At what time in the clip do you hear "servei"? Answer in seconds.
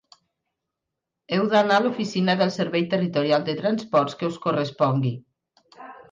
2.55-2.87